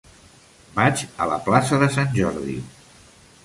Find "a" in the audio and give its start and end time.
1.25-1.29